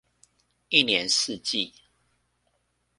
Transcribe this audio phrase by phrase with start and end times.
[0.69, 1.75] 一年四季